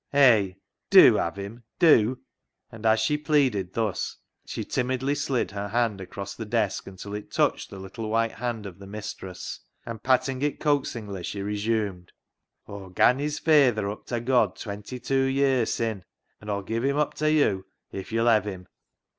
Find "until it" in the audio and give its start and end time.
6.87-7.29